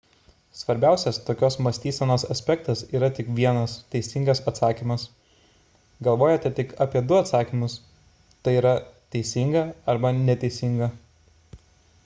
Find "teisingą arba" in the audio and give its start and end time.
9.17-10.13